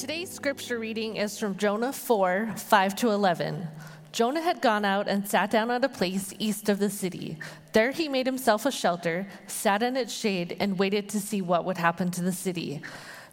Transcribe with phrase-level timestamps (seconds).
[0.00, 3.68] Today's scripture reading is from Jonah 4 5 to 11.
[4.12, 7.36] Jonah had gone out and sat down at a place east of the city.
[7.74, 11.66] There he made himself a shelter, sat in its shade, and waited to see what
[11.66, 12.80] would happen to the city.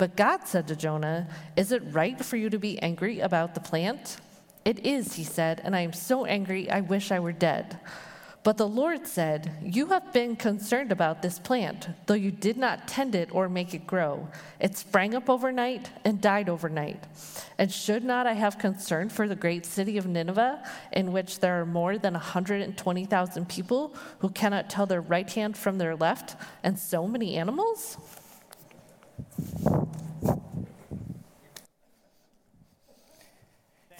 [0.00, 1.28] But God said to Jonah,
[1.58, 4.16] Is it right for you to be angry about the plant?
[4.64, 7.78] It is, he said, and I am so angry I wish I were dead.
[8.42, 12.88] But the Lord said, You have been concerned about this plant, though you did not
[12.88, 14.26] tend it or make it grow.
[14.58, 17.04] It sprang up overnight and died overnight.
[17.58, 21.60] And should not I have concern for the great city of Nineveh, in which there
[21.60, 26.78] are more than 120,000 people who cannot tell their right hand from their left, and
[26.78, 27.98] so many animals?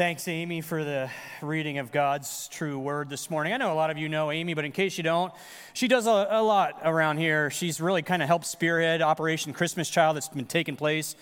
[0.01, 1.11] Thanks, Amy, for the
[1.43, 3.53] reading of God's true word this morning.
[3.53, 5.31] I know a lot of you know Amy, but in case you don't,
[5.75, 7.51] she does a, a lot around here.
[7.51, 11.17] She's really kind of helped spearhead Operation Christmas Child that's been taking place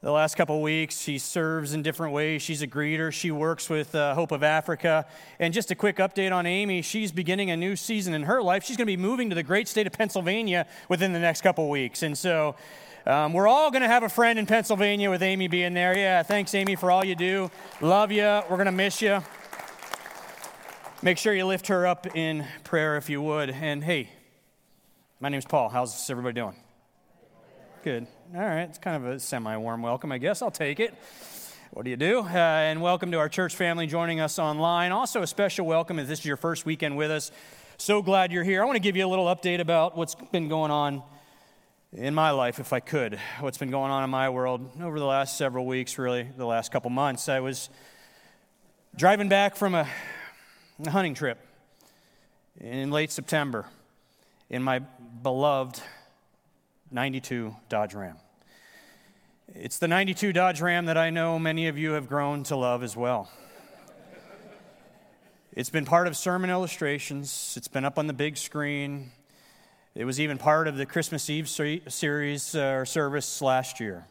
[0.00, 1.00] the last couple weeks.
[1.00, 2.40] She serves in different ways.
[2.40, 3.12] She's a greeter.
[3.12, 5.04] She works with uh, Hope of Africa.
[5.40, 8.62] And just a quick update on Amy she's beginning a new season in her life.
[8.62, 11.68] She's going to be moving to the great state of Pennsylvania within the next couple
[11.68, 12.04] weeks.
[12.04, 12.54] And so,
[13.06, 15.96] um, we're all going to have a friend in Pennsylvania with Amy being there.
[15.96, 17.50] Yeah, thanks, Amy, for all you do.
[17.80, 18.22] Love you.
[18.22, 19.22] We're going to miss you.
[21.00, 23.50] Make sure you lift her up in prayer if you would.
[23.50, 24.10] And hey,
[25.20, 25.68] my name's Paul.
[25.68, 26.56] How's everybody doing?
[27.84, 28.06] Good.
[28.34, 28.62] All right.
[28.62, 30.42] It's kind of a semi warm welcome, I guess.
[30.42, 30.94] I'll take it.
[31.70, 32.20] What do you do?
[32.20, 34.90] Uh, and welcome to our church family joining us online.
[34.90, 37.30] Also, a special welcome if this is your first weekend with us.
[37.76, 38.62] So glad you're here.
[38.62, 41.02] I want to give you a little update about what's been going on
[41.92, 45.06] in my life, if I could, what's been going on in my world over the
[45.06, 47.28] last several weeks, really, the last couple months.
[47.30, 47.70] I was
[48.94, 49.88] driving back from a,
[50.84, 51.38] a hunting trip
[52.60, 53.64] in late September
[54.50, 55.80] in my beloved
[56.90, 58.16] 92 Dodge Ram.
[59.54, 62.82] It's the 92 Dodge Ram that I know many of you have grown to love
[62.82, 63.30] as well.
[65.52, 69.10] It's been part of sermon illustrations, it's been up on the big screen,
[69.98, 74.06] it was even part of the Christmas Eve series uh, or service last year.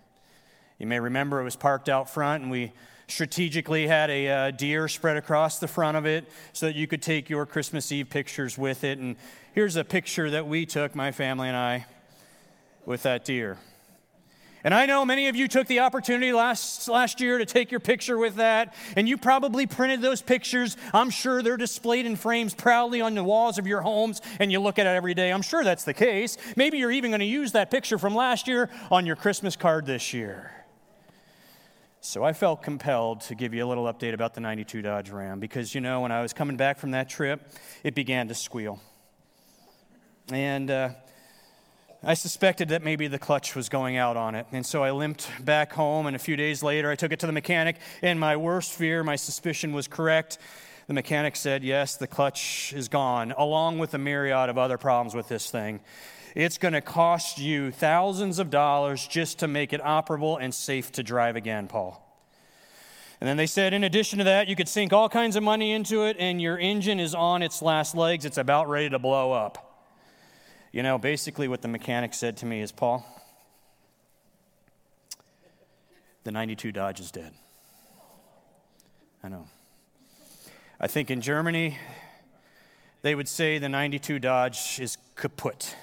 [0.79, 2.73] You may remember it was parked out front, and we
[3.07, 7.01] strategically had a uh, deer spread across the front of it so that you could
[7.01, 8.99] take your Christmas Eve pictures with it.
[8.99, 9.15] And
[9.55, 11.85] here's a picture that we took, my family and I,
[12.85, 13.57] with that deer.
[14.67, 17.79] And I know many of you took the opportunity last, last year to take your
[17.79, 20.75] picture with that, and you probably printed those pictures.
[20.93, 24.59] I'm sure they're displayed in frames proudly on the walls of your homes, and you
[24.59, 25.31] look at it every day.
[25.31, 26.35] I'm sure that's the case.
[26.57, 29.85] Maybe you're even going to use that picture from last year on your Christmas card
[29.85, 30.51] this year.
[32.01, 35.39] So I felt compelled to give you a little update about the 92 Dodge Ram
[35.39, 37.53] because, you know, when I was coming back from that trip,
[37.85, 38.81] it began to squeal.
[40.29, 40.89] And, uh,
[42.07, 44.47] I suspected that maybe the clutch was going out on it.
[44.53, 47.25] And so I limped back home, and a few days later, I took it to
[47.25, 50.37] the mechanic, and my worst fear, my suspicion was correct.
[50.87, 55.15] The mechanic said, Yes, the clutch is gone, along with a myriad of other problems
[55.15, 55.81] with this thing.
[56.33, 60.93] It's going to cost you thousands of dollars just to make it operable and safe
[60.93, 62.01] to drive again, Paul.
[63.19, 65.73] And then they said, in addition to that, you could sink all kinds of money
[65.73, 68.23] into it, and your engine is on its last legs.
[68.23, 69.66] It's about ready to blow up.
[70.77, 73.03] You know, basically, what the mechanic said to me is Paul,
[76.23, 77.33] the 92 Dodge is dead.
[79.23, 79.47] I know.
[80.79, 81.79] I think in Germany,
[83.01, 85.75] they would say the 92 Dodge is kaput.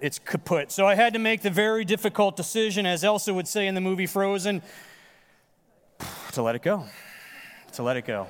[0.00, 0.72] it's kaput.
[0.72, 3.82] So I had to make the very difficult decision, as Elsa would say in the
[3.82, 4.62] movie Frozen,
[6.32, 6.86] to let it go.
[7.72, 8.28] To let it go.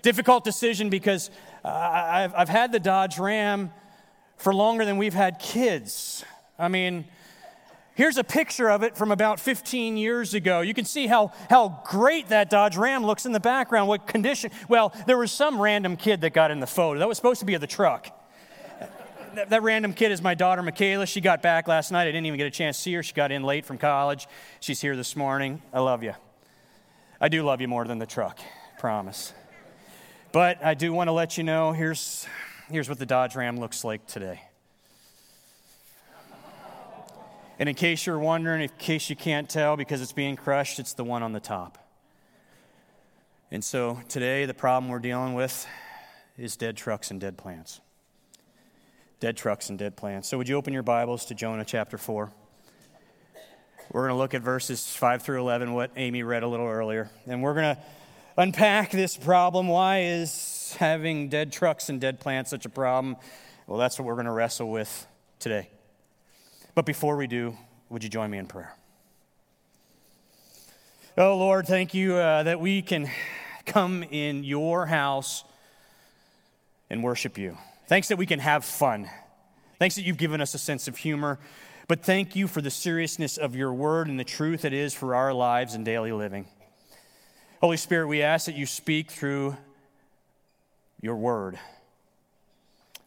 [0.00, 1.28] Difficult decision because
[1.62, 3.70] uh, I've, I've had the Dodge Ram
[4.42, 6.24] for longer than we've had kids.
[6.58, 7.04] I mean,
[7.94, 10.62] here's a picture of it from about 15 years ago.
[10.62, 14.50] You can see how, how great that Dodge Ram looks in the background, what condition.
[14.68, 16.98] Well, there was some random kid that got in the photo.
[16.98, 18.08] That was supposed to be of the truck.
[19.34, 21.06] that, that random kid is my daughter, Michaela.
[21.06, 22.02] She got back last night.
[22.02, 23.02] I didn't even get a chance to see her.
[23.04, 24.26] She got in late from college.
[24.58, 25.62] She's here this morning.
[25.72, 26.14] I love you.
[27.20, 28.40] I do love you more than the truck,
[28.80, 29.32] promise.
[30.32, 32.26] But I do want to let you know here's
[32.72, 34.40] Here's what the Dodge Ram looks like today.
[37.58, 40.94] And in case you're wondering, in case you can't tell because it's being crushed, it's
[40.94, 41.76] the one on the top.
[43.50, 45.66] And so today, the problem we're dealing with
[46.38, 47.82] is dead trucks and dead plants.
[49.20, 50.26] Dead trucks and dead plants.
[50.28, 52.32] So, would you open your Bibles to Jonah chapter 4?
[53.90, 57.10] We're going to look at verses 5 through 11, what Amy read a little earlier.
[57.26, 57.82] And we're going to
[58.38, 59.68] unpack this problem.
[59.68, 63.16] Why is having dead trucks and dead plants such a problem?
[63.66, 65.06] Well, that's what we're going to wrestle with
[65.38, 65.68] today.
[66.74, 67.56] But before we do,
[67.90, 68.74] would you join me in prayer?
[71.18, 73.10] Oh, Lord, thank you uh, that we can
[73.66, 75.44] come in your house
[76.88, 77.58] and worship you.
[77.86, 79.10] Thanks that we can have fun.
[79.78, 81.38] Thanks that you've given us a sense of humor.
[81.88, 85.14] But thank you for the seriousness of your word and the truth it is for
[85.14, 86.46] our lives and daily living.
[87.60, 89.56] Holy Spirit, we ask that you speak through
[91.02, 91.58] your word.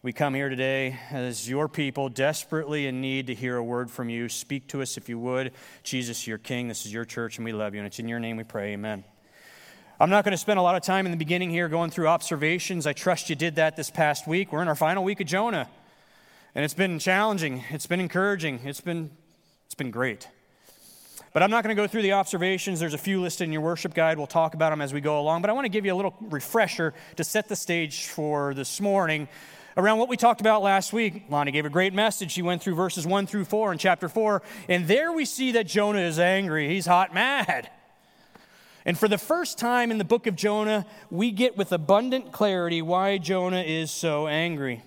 [0.04, 4.10] We come here today as your people, desperately in need to hear a word from
[4.10, 4.28] you.
[4.28, 5.54] Speak to us if you would.
[5.82, 6.68] Jesus, your King.
[6.68, 7.80] This is your church, and we love you.
[7.80, 8.74] And it's in your name we pray.
[8.74, 9.06] Amen.
[9.98, 12.10] I'm not going to spend a lot of time in the beginning here going through
[12.10, 12.86] observations.
[12.86, 14.52] I trust you did that this past week.
[14.52, 15.70] We're in our final week of Jonah.
[16.54, 19.10] And it's been challenging, it's been encouraging, it's been,
[19.66, 20.28] it's been great.
[21.36, 22.80] But I'm not going to go through the observations.
[22.80, 24.18] There's a few listed in your worship guide.
[24.18, 25.42] We'll talk about them as we go along.
[25.42, 28.80] But I want to give you a little refresher to set the stage for this
[28.80, 29.28] morning
[29.76, 31.26] around what we talked about last week.
[31.30, 32.32] Lonnie gave a great message.
[32.32, 35.68] She went through verses 1 through 4 in chapter 4, and there we see that
[35.68, 36.70] Jonah is angry.
[36.70, 37.70] He's hot mad.
[38.86, 42.82] And for the first time in the book of Jonah, we get with abundant clarity
[42.82, 44.84] why Jonah is so angry.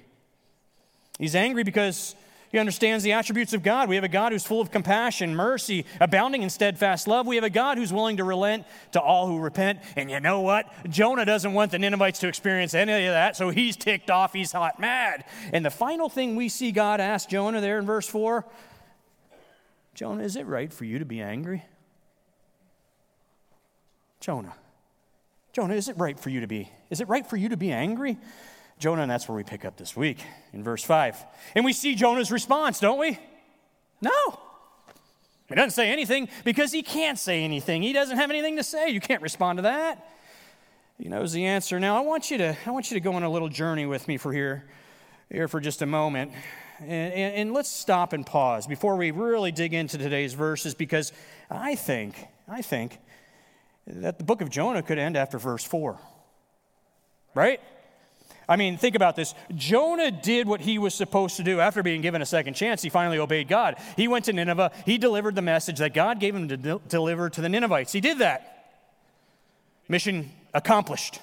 [1.18, 2.14] He's angry because
[2.50, 3.88] he understands the attributes of God.
[3.88, 7.26] We have a God who's full of compassion, mercy, abounding in steadfast love.
[7.26, 9.80] We have a God who's willing to relent to all who repent.
[9.96, 10.66] And you know what?
[10.88, 14.32] Jonah doesn't want the Ninevites to experience any of that, so he's ticked off.
[14.32, 15.24] He's hot mad.
[15.52, 18.44] And the final thing we see God ask Jonah there in verse 4
[19.94, 21.64] Jonah, is it right for you to be angry?
[24.20, 24.54] Jonah.
[25.52, 26.70] Jonah, is it right for you to be?
[26.88, 28.16] Is it right for you to be angry?
[28.78, 30.18] Jonah, and that's where we pick up this week
[30.52, 31.16] in verse 5.
[31.54, 33.18] And we see Jonah's response, don't we?
[34.00, 34.38] No.
[35.48, 37.82] He doesn't say anything because he can't say anything.
[37.82, 38.90] He doesn't have anything to say.
[38.90, 40.06] You can't respond to that.
[40.98, 41.80] He knows the answer.
[41.80, 44.06] Now, I want you to, I want you to go on a little journey with
[44.08, 44.64] me for here,
[45.30, 46.32] here for just a moment.
[46.80, 51.12] And, and, and let's stop and pause before we really dig into today's verses because
[51.50, 52.98] I think, I think
[53.86, 55.98] that the book of Jonah could end after verse 4.
[57.34, 57.60] Right?
[58.48, 59.34] I mean, think about this.
[59.54, 62.80] Jonah did what he was supposed to do after being given a second chance.
[62.80, 63.76] He finally obeyed God.
[63.96, 64.72] He went to Nineveh.
[64.86, 67.92] He delivered the message that God gave him to de- deliver to the Ninevites.
[67.92, 68.54] He did that.
[69.86, 71.20] Mission accomplished.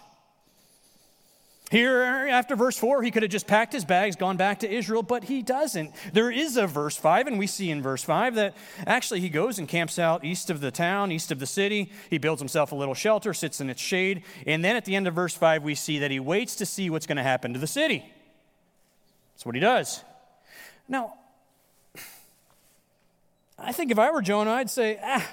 [1.72, 5.02] Here, after verse 4, he could have just packed his bags, gone back to Israel,
[5.02, 5.96] but he doesn't.
[6.14, 9.58] There is a verse 5, and we see in verse 5 that actually he goes
[9.58, 11.92] and camps out east of the town, east of the city.
[12.12, 14.24] He builds himself a little shelter, sits in its shade.
[14.46, 16.92] And then at the end of verse 5, we see that he waits to see
[16.92, 18.06] what's going to happen to the city.
[19.34, 20.04] That's what he does.
[20.88, 21.16] Now,
[23.58, 25.28] I think if I were Jonah, I'd say, ah,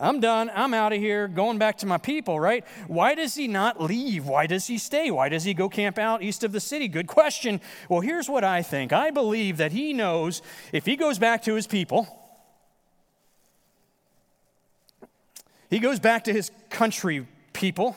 [0.00, 0.50] I'm done.
[0.54, 2.64] I'm out of here, going back to my people, right?
[2.88, 4.26] Why does he not leave?
[4.26, 5.10] Why does he stay?
[5.10, 6.88] Why does he go camp out east of the city?
[6.88, 7.60] Good question.
[7.90, 10.40] Well, here's what I think I believe that he knows
[10.72, 12.08] if he goes back to his people,
[15.68, 17.94] he goes back to his country people,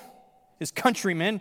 [0.60, 1.40] his countrymen,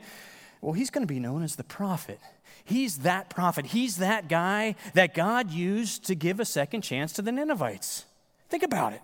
[0.60, 2.20] well, he's going to be known as the prophet.
[2.64, 3.66] He's that prophet.
[3.66, 8.04] He's that guy that God used to give a second chance to the Ninevites.
[8.48, 9.02] Think about it.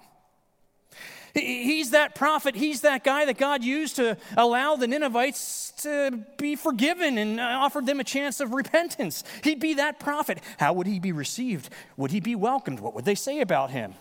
[1.34, 6.56] He's that prophet, he's that guy that God used to allow the Ninevites to be
[6.56, 9.24] forgiven and uh, offered them a chance of repentance.
[9.44, 10.40] He'd be that prophet.
[10.58, 11.70] How would he be received?
[11.96, 12.80] Would he be welcomed?
[12.80, 13.94] What would they say about him?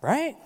[0.00, 0.36] Right?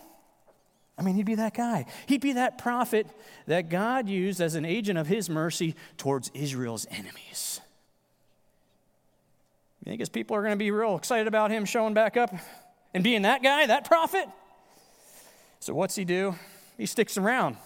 [0.96, 1.86] I mean, he'd be that guy.
[2.06, 3.06] He'd be that prophet
[3.46, 7.60] that God used as an agent of his mercy towards Israel's enemies.
[9.84, 12.34] You think his people are going to be real excited about him showing back up
[12.94, 14.28] and being that guy, that prophet?
[15.64, 16.34] So what's he do?
[16.76, 17.56] He sticks around.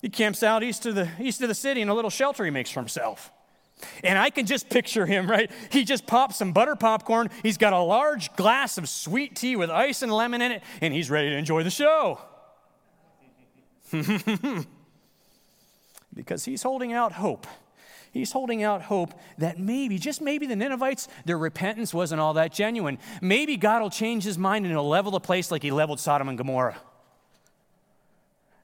[0.00, 2.52] He camps out east of the east of the city in a little shelter he
[2.52, 3.32] makes for himself.
[4.04, 5.50] And I can just picture him, right?
[5.72, 7.30] He just pops some butter popcorn.
[7.42, 10.94] He's got a large glass of sweet tea with ice and lemon in it, and
[10.94, 12.20] he's ready to enjoy the show.
[16.14, 17.48] because he's holding out hope.
[18.12, 22.52] He's holding out hope that maybe, just maybe, the Ninevites, their repentance wasn't all that
[22.52, 22.98] genuine.
[23.20, 26.28] Maybe God will change his mind and he'll level the place like he leveled Sodom
[26.28, 26.76] and Gomorrah.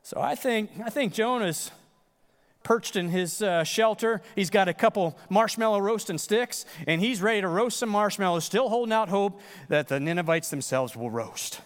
[0.08, 1.70] So I think, I think Jonah's
[2.62, 4.22] perched in his uh, shelter.
[4.34, 8.70] He's got a couple marshmallow roasting sticks, and he's ready to roast some marshmallows, still
[8.70, 9.38] holding out hope
[9.68, 11.60] that the Ninevites themselves will roast.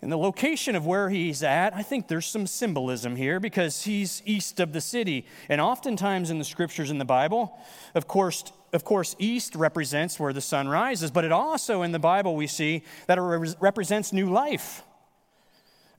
[0.00, 4.22] And the location of where he's at, I think there's some symbolism here because he's
[4.24, 5.26] east of the city.
[5.48, 7.58] And oftentimes in the scriptures in the Bible,
[7.96, 11.98] of course, of course, east represents where the sun rises, but it also in the
[11.98, 14.84] Bible we see that it represents new life,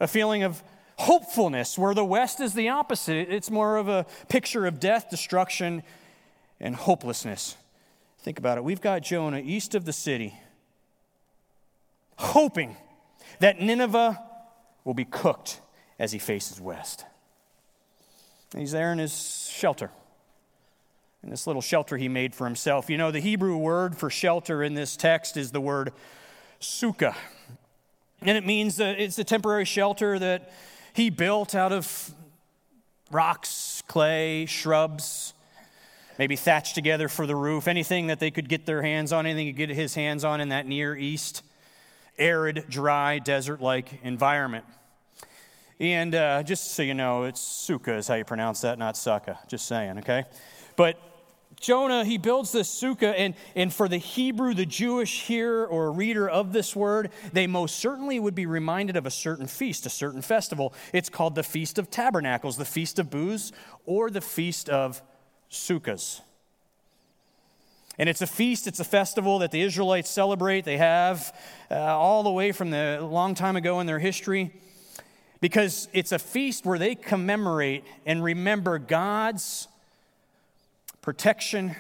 [0.04, 0.64] a feeling of
[0.98, 3.28] hopefulness, where the west is the opposite.
[3.30, 5.82] It's more of a picture of death, destruction,
[6.60, 7.58] and hopelessness.
[8.20, 8.64] Think about it.
[8.64, 10.36] We've got Jonah east of the city,
[12.18, 12.78] hoping
[13.40, 14.22] that Nineveh
[14.84, 15.62] will be cooked
[15.98, 17.06] as he faces west.
[18.52, 19.90] And he's there in his shelter,
[21.24, 22.90] in this little shelter he made for himself.
[22.90, 25.92] You know, the Hebrew word for shelter in this text is the word
[26.62, 27.16] sukkah.
[28.26, 30.52] And it means that it's a temporary shelter that
[30.94, 32.14] he built out of
[33.12, 35.34] rocks, clay, shrubs,
[36.18, 39.48] maybe thatched together for the roof, anything that they could get their hands on, anything
[39.48, 41.44] he could get his hands on in that Near East
[42.18, 44.66] arid, dry, desert like environment.
[45.80, 49.38] And uh, just so you know, it's sukkah is how you pronounce that, not sukkah.
[49.48, 50.26] Just saying, okay?
[50.76, 50.98] But
[51.64, 56.30] Jonah, he builds this sukkah, and, and for the Hebrew, the Jewish hearer or reader
[56.30, 60.22] of this word, they most certainly would be reminded of a certain feast, a certain
[60.22, 60.74] festival.
[60.92, 63.54] It's called the Feast of Tabernacles, the Feast of Booths,
[63.86, 65.02] or the Feast of
[65.50, 66.20] Sukkahs.
[67.98, 70.66] And it's a feast, it's a festival that the Israelites celebrate.
[70.66, 71.34] They have
[71.72, 74.52] uh, all the way from the long time ago in their history
[75.40, 79.70] because it's a feast where they commemorate and remember God's
[81.04, 81.76] protection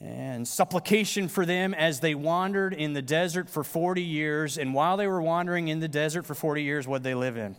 [0.00, 4.58] and supplication for them as they wandered in the desert for 40 years.
[4.58, 7.56] And while they were wandering in the desert for 40 years, what they live in?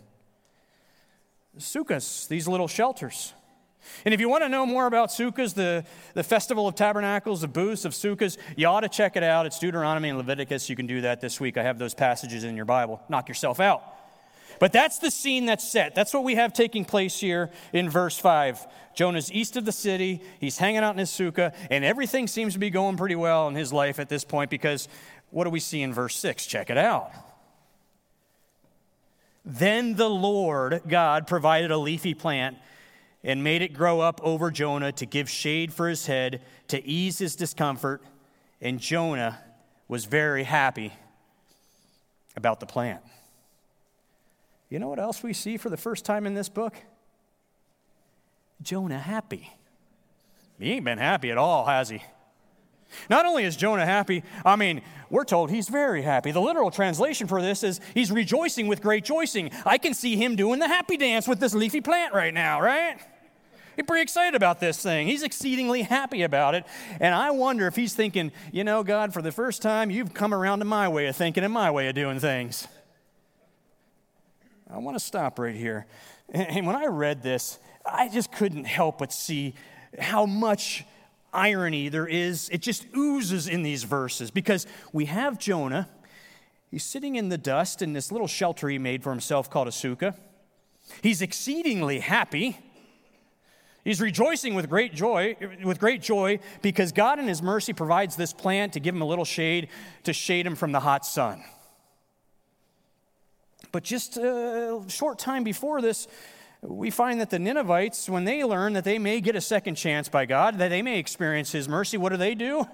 [1.58, 3.34] Sukkahs, these little shelters.
[4.04, 7.48] And if you want to know more about Sukkahs, the, the Festival of Tabernacles, the
[7.48, 9.46] booths of Sukkahs, you ought to check it out.
[9.46, 10.70] It's Deuteronomy and Leviticus.
[10.70, 11.58] You can do that this week.
[11.58, 13.02] I have those passages in your Bible.
[13.08, 13.84] Knock yourself out.
[14.60, 15.96] But that's the scene that's set.
[15.96, 18.66] That's what we have taking place here in verse 5.
[18.96, 20.22] Jonah's east of the city.
[20.40, 23.56] He's hanging out in his sukkah, and everything seems to be going pretty well in
[23.56, 24.88] his life at this point because
[25.32, 26.46] what do we see in verse 6?
[26.46, 27.12] Check it out.
[29.46, 32.58] Then the Lord God provided a leafy plant
[33.24, 37.18] and made it grow up over Jonah to give shade for his head, to ease
[37.18, 38.02] his discomfort.
[38.62, 39.40] And Jonah
[39.88, 40.94] was very happy
[42.36, 43.02] about the plant.
[44.74, 46.74] You know what else we see for the first time in this book?
[48.60, 49.54] Jonah happy.
[50.58, 52.02] He ain't been happy at all, has he?
[53.08, 56.32] Not only is Jonah happy, I mean, we're told he's very happy.
[56.32, 59.52] The literal translation for this is he's rejoicing with great rejoicing.
[59.64, 62.98] I can see him doing the happy dance with this leafy plant right now, right?
[63.76, 65.06] He's pretty excited about this thing.
[65.06, 66.66] He's exceedingly happy about it.
[67.00, 70.34] And I wonder if he's thinking, you know, God, for the first time, you've come
[70.34, 72.68] around to my way of thinking and my way of doing things.
[74.74, 75.86] I want to stop right here.
[76.30, 79.54] And when I read this, I just couldn't help but see
[80.00, 80.84] how much
[81.32, 82.50] irony there is.
[82.50, 85.90] It just oozes in these verses because we have Jonah.
[86.72, 89.72] He's sitting in the dust in this little shelter he made for himself called a
[89.72, 90.16] sukkah.
[91.04, 92.58] He's exceedingly happy.
[93.84, 98.34] He's rejoicing with great joy, with great joy because God in his mercy provides this
[98.34, 99.68] plant to give him a little shade
[100.06, 101.44] to shade him from the hot sun.
[103.74, 106.08] But just uh, a short time before this,
[106.62, 110.08] we find that the Ninevites, when they learn that they may get a second chance
[110.08, 112.66] by God, that they may experience his mercy, what do they do?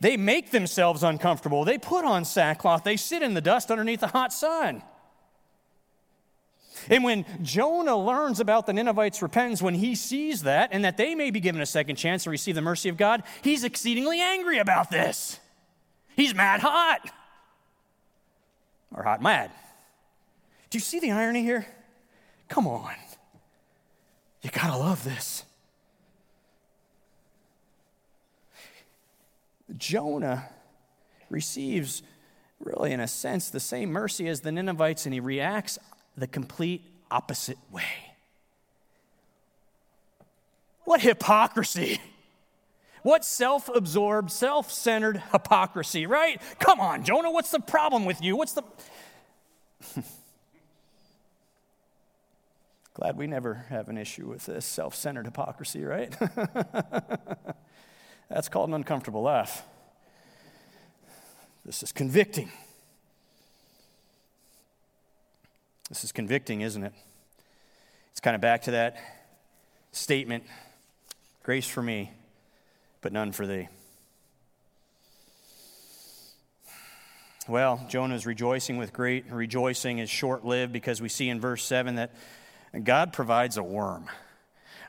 [0.00, 1.64] They make themselves uncomfortable.
[1.64, 2.84] They put on sackcloth.
[2.84, 4.82] They sit in the dust underneath the hot sun.
[6.88, 11.14] And when Jonah learns about the Ninevites' repentance, when he sees that and that they
[11.14, 14.58] may be given a second chance to receive the mercy of God, he's exceedingly angry
[14.58, 15.38] about this.
[16.14, 17.10] He's mad hot.
[18.94, 19.50] Or hot mad.
[20.70, 21.66] Do you see the irony here?
[22.48, 22.94] Come on.
[24.42, 25.44] You gotta love this.
[29.76, 30.48] Jonah
[31.28, 32.02] receives,
[32.60, 35.78] really, in a sense, the same mercy as the Ninevites, and he reacts
[36.16, 37.84] the complete opposite way.
[40.84, 42.00] What hypocrisy!
[43.02, 46.40] What self absorbed, self centered hypocrisy, right?
[46.58, 48.36] Come on, Jonah, what's the problem with you?
[48.36, 48.62] What's the.
[52.96, 56.16] Glad we never have an issue with this self centered hypocrisy, right?
[58.30, 59.62] That's called an uncomfortable laugh.
[61.66, 62.50] This is convicting.
[65.90, 66.94] This is convicting, isn't it?
[68.12, 68.96] It's kind of back to that
[69.92, 70.44] statement
[71.42, 72.10] grace for me,
[73.02, 73.68] but none for thee.
[77.46, 81.62] Well, Jonah is rejoicing with great, rejoicing is short lived because we see in verse
[81.62, 82.12] 7 that
[82.84, 84.08] God provides a worm.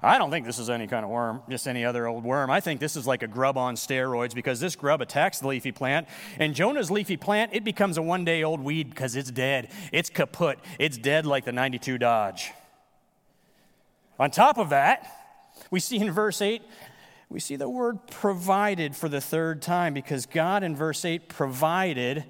[0.02, 2.52] I don't think this is any kind of worm, just any other old worm.
[2.52, 5.72] I think this is like a grub on steroids because this grub attacks the leafy
[5.72, 6.08] plant.
[6.40, 9.72] And Jonah's leafy plant, it becomes a one day old weed because it's dead.
[9.92, 10.60] It's kaput.
[10.78, 12.52] It's dead like the 92 Dodge.
[14.20, 15.12] On top of that,
[15.72, 16.62] we see in verse 8,
[17.30, 22.24] we see the word provided for the third time because God in verse 8 provided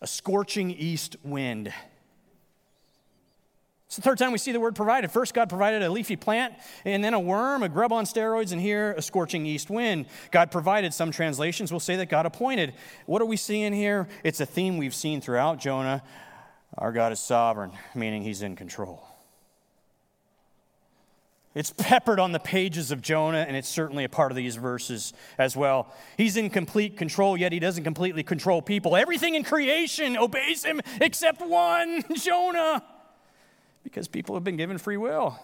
[0.00, 1.72] a scorching east wind.
[3.90, 5.10] It's the third time we see the word provided.
[5.10, 6.54] First, God provided a leafy plant,
[6.84, 10.06] and then a worm, a grub on steroids, and here a scorching east wind.
[10.30, 10.94] God provided.
[10.94, 12.74] Some translations will say that God appointed.
[13.06, 14.06] What are we seeing here?
[14.22, 16.04] It's a theme we've seen throughout Jonah.
[16.78, 19.04] Our God is sovereign, meaning he's in control.
[21.56, 25.12] It's peppered on the pages of Jonah, and it's certainly a part of these verses
[25.36, 25.92] as well.
[26.16, 28.94] He's in complete control, yet he doesn't completely control people.
[28.94, 32.84] Everything in creation obeys him except one, Jonah
[33.82, 35.38] because people have been given free will.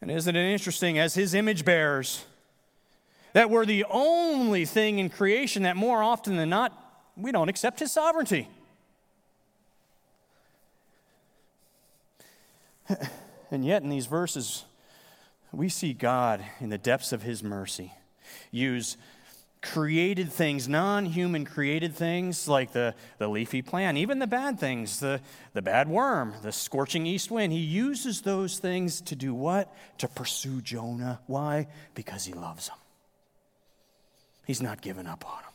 [0.00, 2.24] And isn't it interesting, as his image bearers,
[3.32, 6.72] that we're the only thing in creation that more often than not,
[7.16, 8.48] we don't accept his sovereignty.
[13.52, 14.64] And yet, in these verses,
[15.52, 17.92] we see God, in the depths of his mercy,
[18.50, 18.96] use
[19.62, 25.00] created things, non human created things like the, the leafy plant, even the bad things,
[25.00, 25.20] the,
[25.54, 27.52] the bad worm, the scorching east wind.
[27.52, 29.72] He uses those things to do what?
[29.98, 31.20] To pursue Jonah.
[31.26, 31.68] Why?
[31.94, 32.76] Because he loves him.
[34.46, 35.52] He's not given up on him.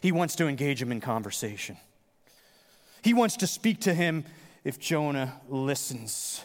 [0.00, 1.76] He wants to engage him in conversation.
[3.02, 4.24] He wants to speak to him
[4.62, 6.44] if Jonah listens.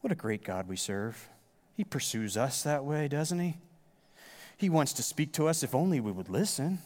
[0.00, 1.28] What a great God we serve.
[1.76, 3.56] He pursues us that way, doesn't he?
[4.56, 6.78] He wants to speak to us if only we would listen.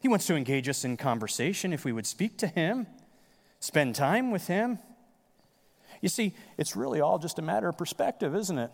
[0.00, 2.86] He wants to engage us in conversation if we would speak to him,
[3.60, 4.78] spend time with him.
[6.00, 8.70] You see, it's really all just a matter of perspective, isn't it?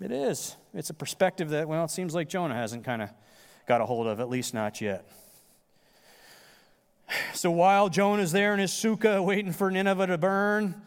[0.00, 0.56] It is.
[0.72, 3.10] It's a perspective that, well, it seems like Jonah hasn't kind of
[3.66, 5.06] got a hold of, at least not yet.
[7.34, 10.80] So while Jonah's there in his sukkah waiting for Nineveh to burn,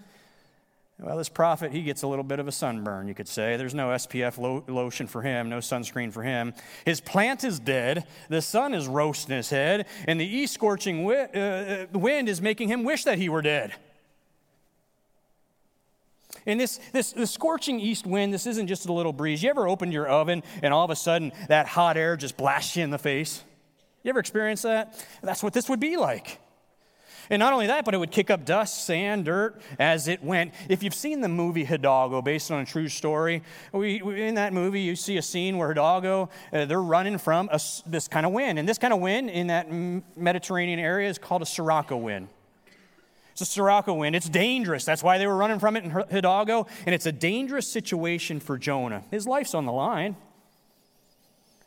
[1.03, 3.57] well, this prophet, he gets a little bit of a sunburn, you could say.
[3.57, 6.53] There's no SPF lo- lotion for him, no sunscreen for him.
[6.85, 11.29] His plant is dead, the sun is roasting his head, and the east scorching wi-
[11.35, 13.73] uh, uh, wind is making him wish that he were dead.
[16.45, 19.43] And this, this, this scorching east wind, this isn't just a little breeze.
[19.43, 22.75] You ever opened your oven and all of a sudden that hot air just blasts
[22.75, 23.43] you in the face?
[24.03, 25.05] You ever experienced that?
[25.21, 26.39] That's what this would be like.
[27.29, 30.53] And not only that, but it would kick up dust, sand, dirt as it went.
[30.69, 34.81] If you've seen the movie Hidalgo, based on a true story, we, in that movie
[34.81, 38.59] you see a scene where Hidalgo, uh, they're running from a, this kind of wind.
[38.59, 39.71] And this kind of wind in that
[40.15, 42.27] Mediterranean area is called a Sirocco wind.
[43.33, 44.15] It's a Sirocco wind.
[44.15, 44.85] It's dangerous.
[44.85, 46.67] That's why they were running from it in Hidalgo.
[46.85, 49.03] And it's a dangerous situation for Jonah.
[49.09, 50.15] His life's on the line.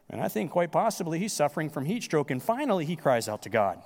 [0.09, 2.31] And I think quite possibly he's suffering from heat stroke.
[2.31, 3.83] And finally, he cries out to God.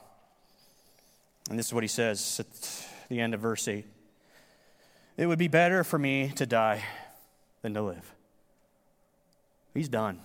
[1.51, 3.85] And this is what he says at the end of verse 8
[5.17, 6.85] It would be better for me to die
[7.63, 8.15] than to live.
[9.75, 10.21] He's done.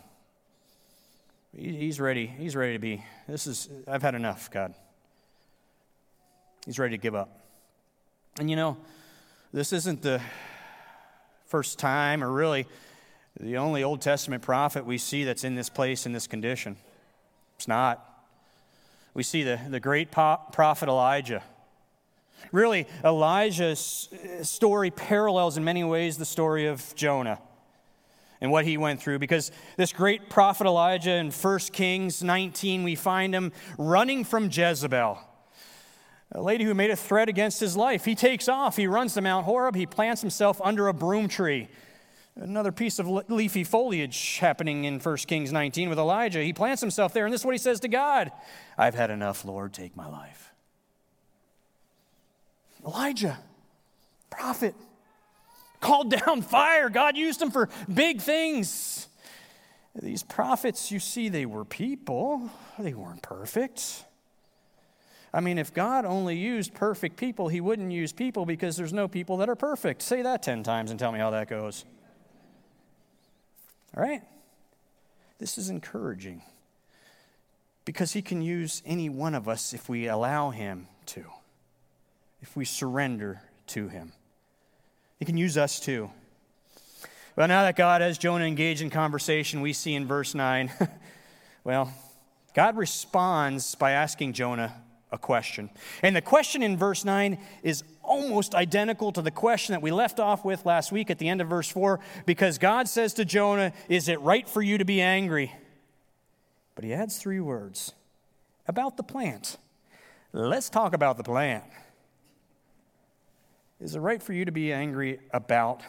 [1.58, 2.28] He's ready.
[2.28, 3.04] He's ready to be.
[3.28, 4.74] This is, I've had enough, God.
[6.66, 7.42] He's ready to give up.
[8.40, 8.78] And you know,
[9.52, 10.22] this isn't the
[11.46, 12.68] first time, or really
[13.40, 16.76] the only Old Testament prophet we see that's in this place in this condition.
[17.56, 18.15] It's not
[19.16, 21.42] we see the, the great prophet Elijah.
[22.52, 27.40] Really, Elijah's uh, story parallels in many ways the story of Jonah
[28.42, 32.94] and what he went through because this great prophet Elijah in 1 Kings 19, we
[32.94, 35.18] find him running from Jezebel,
[36.34, 38.04] a lady who made a threat against his life.
[38.04, 41.70] He takes off, he runs to Mount Horeb, he plants himself under a broom tree.
[42.38, 46.44] Another piece of leafy foliage happening in 1 Kings 19 with Elijah.
[46.44, 48.32] He plants himself there, and this is what he says to God
[48.78, 50.52] I've had enough, Lord, take my life.
[52.86, 53.40] Elijah,
[54.30, 54.76] prophet,
[55.80, 56.90] called down fire.
[56.90, 59.08] God used him for big things.
[60.02, 64.04] These prophets, you see, they were people, they weren't perfect.
[65.34, 69.08] I mean, if God only used perfect people, he wouldn't use people because there's no
[69.08, 70.02] people that are perfect.
[70.02, 71.86] Say that 10 times and tell me how that goes.
[73.96, 74.22] All right?
[75.40, 76.42] This is encouraging
[77.86, 81.24] because he can use any one of us if we allow him to,
[82.42, 84.12] if we surrender to him.
[85.20, 86.10] He can use us too.
[87.36, 90.72] Well, now that God has Jonah engaged in conversation, we see in verse 9,
[91.64, 91.92] well,
[92.54, 94.74] God responds by asking Jonah
[95.12, 95.70] a question.
[96.02, 100.20] And the question in verse 9 is almost identical to the question that we left
[100.20, 103.74] off with last week at the end of verse 4 because God says to Jonah,
[103.90, 105.54] Is it right for you to be angry?
[106.76, 107.94] But he adds three words
[108.68, 109.58] about the plant.
[110.34, 111.64] Let's talk about the plant.
[113.80, 115.82] Is it right for you to be angry about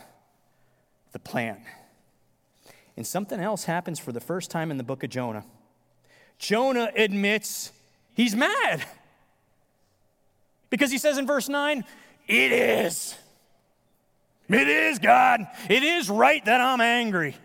[1.13, 1.61] the plant?
[2.97, 5.45] And something else happens for the first time in the book of Jonah.
[6.39, 7.73] Jonah admits
[8.15, 8.85] he's mad.
[10.71, 11.85] Because he says in verse 9,
[12.27, 13.17] It is.
[14.49, 15.47] It is, God.
[15.69, 17.37] It is right that I'm angry.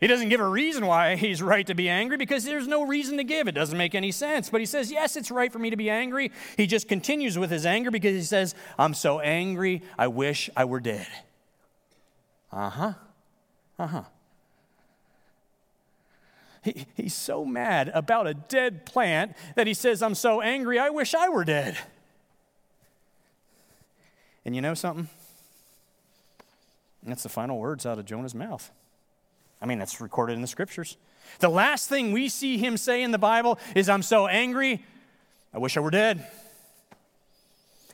[0.00, 3.16] He doesn't give a reason why he's right to be angry because there's no reason
[3.16, 3.48] to give.
[3.48, 4.50] It doesn't make any sense.
[4.50, 6.30] But he says, Yes, it's right for me to be angry.
[6.58, 10.66] He just continues with his anger because he says, I'm so angry, I wish I
[10.66, 11.06] were dead.
[12.52, 12.92] Uh huh.
[13.78, 14.02] Uh huh.
[16.62, 20.90] He, he's so mad about a dead plant that he says, I'm so angry, I
[20.90, 21.78] wish I were dead.
[24.44, 25.08] And you know something?
[27.02, 28.70] That's the final words out of Jonah's mouth.
[29.60, 30.96] I mean, that's recorded in the scriptures.
[31.40, 34.82] The last thing we see him say in the Bible is, I'm so angry,
[35.52, 36.26] I wish I were dead.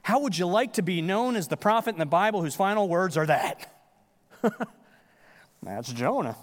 [0.03, 2.89] How would you like to be known as the prophet in the Bible whose final
[2.89, 3.73] words are that?
[5.63, 6.37] That's Jonah.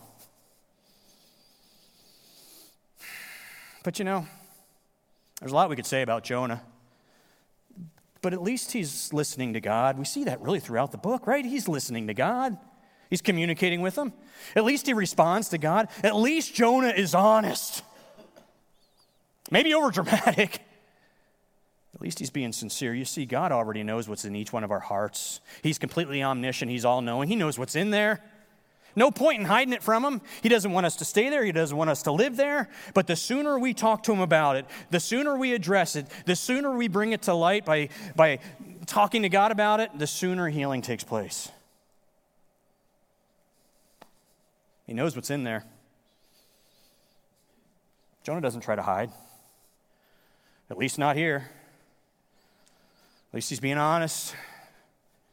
[3.84, 4.28] But you know,
[5.39, 6.62] there's a lot we could say about Jonah.
[8.21, 9.97] But at least he's listening to God.
[9.97, 11.45] We see that really throughout the book, right?
[11.45, 12.58] He's listening to God.
[13.10, 14.13] He's communicating with him.
[14.56, 15.88] At least he responds to God.
[16.03, 17.84] At least Jonah is honest.
[19.49, 20.62] Maybe over dramatic.
[21.95, 22.93] At least he's being sincere.
[22.93, 25.39] You see, God already knows what's in each one of our hearts.
[25.63, 27.27] He's completely omniscient, He's all knowing.
[27.27, 28.21] He knows what's in there.
[28.97, 30.21] No point in hiding it from him.
[30.41, 31.45] He doesn't want us to stay there.
[31.45, 32.67] He doesn't want us to live there.
[32.95, 36.36] But the sooner we talk to him about it, the sooner we address it, the
[36.36, 38.39] sooner we bring it to light by, by
[38.88, 41.51] talking to God about it, the sooner healing takes place.
[44.88, 45.63] He knows what's in there.
[48.23, 49.12] Jonah doesn't try to hide,
[50.71, 51.47] at least not here.
[53.29, 54.33] At least he's being honest,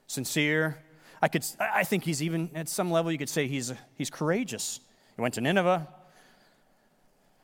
[0.07, 0.84] sincere.
[1.25, 4.81] I, could, I think he's even, at some level, you could say he's, he's courageous.
[5.17, 5.89] He went to Nineveh.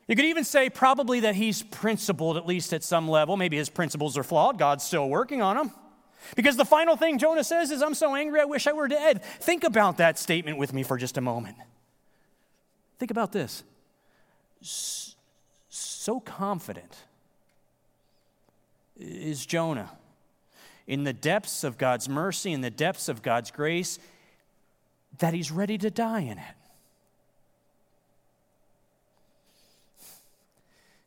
[0.07, 3.39] You could even say probably that he's principled, at least at some level.
[3.39, 4.59] Maybe his principles are flawed.
[4.59, 5.71] God's still working on him.
[6.37, 9.25] Because the final thing Jonah says is, I'm so angry, I wish I were dead.
[9.25, 11.57] Think about that statement with me for just a moment.
[12.99, 13.65] Think about this.
[14.61, 16.99] So confident
[18.99, 19.91] is Jonah
[20.91, 24.01] in the depths of God's mercy, in the depths of God's grace,
[25.21, 26.55] that he's ready to die in it.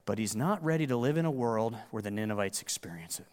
[0.06, 3.26] But he's not ready to live in a world where the Ninevites experience it.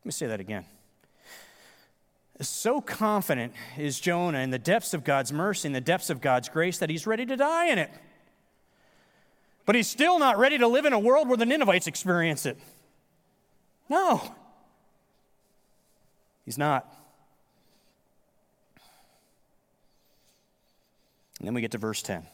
[0.00, 0.64] Let me say that again.
[2.40, 6.48] So confident is Jonah in the depths of God's mercy, in the depths of God's
[6.48, 7.92] grace, that he's ready to die in it.
[9.66, 12.58] But he's still not ready to live in a world where the Ninevites experience it.
[13.88, 14.22] No,
[16.44, 16.86] he's not.
[21.38, 22.26] And then we get to verse 10.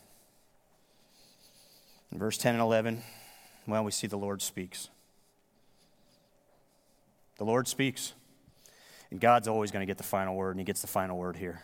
[2.12, 3.02] In verse 10 and 11,
[3.66, 4.88] well, we see the Lord speaks.
[7.38, 8.12] The Lord speaks.
[9.10, 11.36] And God's always going to get the final word, and He gets the final word
[11.36, 11.62] here.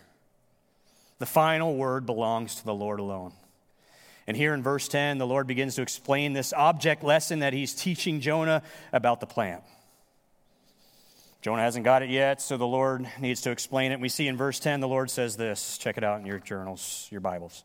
[1.18, 3.32] The final word belongs to the Lord alone.
[4.26, 7.74] And here in verse 10, the Lord begins to explain this object lesson that He's
[7.74, 9.62] teaching Jonah about the plant.
[11.46, 14.00] Jonah hasn't got it yet, so the Lord needs to explain it.
[14.00, 15.78] We see in verse 10, the Lord says this.
[15.78, 17.62] Check it out in your journals, your Bibles.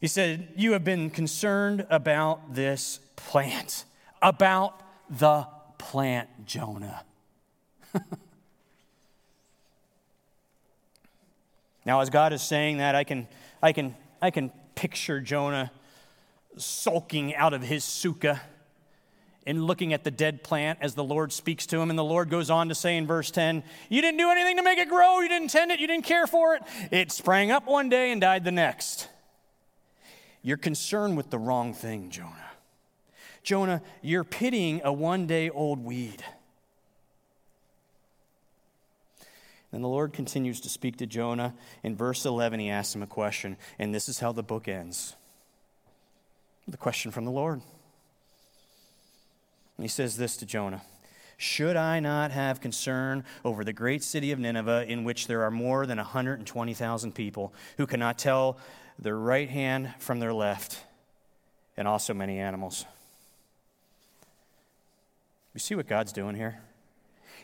[0.00, 3.84] He said, You have been concerned about this plant,
[4.22, 7.02] about the plant, Jonah.
[11.84, 13.26] Now, as God is saying that, I can,
[13.60, 15.72] I can, I can picture Jonah
[16.56, 18.38] sulking out of his sukkah
[19.46, 21.90] and looking at the dead plant as the Lord speaks to him.
[21.90, 24.62] And the Lord goes on to say in verse 10, You didn't do anything to
[24.62, 25.20] make it grow.
[25.20, 25.80] You didn't tend it.
[25.80, 26.62] You didn't care for it.
[26.90, 29.08] It sprang up one day and died the next.
[30.42, 32.50] You're concerned with the wrong thing, Jonah.
[33.42, 36.24] Jonah, you're pitying a one day old weed.
[39.72, 41.54] And the Lord continues to speak to Jonah.
[41.82, 45.16] In verse 11, he asks him a question, and this is how the book ends
[46.68, 47.60] the question from the Lord.
[49.82, 50.82] He says this to Jonah
[51.36, 55.50] Should I not have concern over the great city of Nineveh, in which there are
[55.50, 58.58] more than 120,000 people who cannot tell
[58.98, 60.78] their right hand from their left,
[61.76, 62.84] and also many animals?
[65.52, 66.60] You see what God's doing here?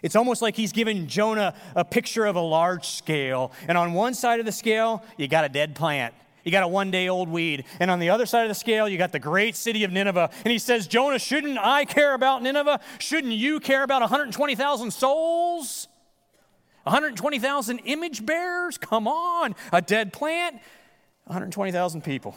[0.01, 3.53] It's almost like he's giving Jonah a picture of a large scale.
[3.67, 6.15] And on one side of the scale, you got a dead plant.
[6.49, 7.67] You got a one day old weed.
[7.79, 10.31] And on the other side of the scale, you got the great city of Nineveh.
[10.47, 12.81] And he says, Jonah, shouldn't I care about Nineveh?
[12.99, 15.89] Shouldn't you care about 120,000 souls?
[16.85, 18.79] 120,000 image bearers?
[18.79, 19.57] Come on.
[19.75, 20.55] A dead plant?
[21.25, 22.31] 120,000 people.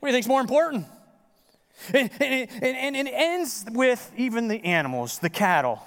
[0.00, 0.84] What do you think's more important?
[1.92, 5.80] And, and, and, and it ends with even the animals, the cattle.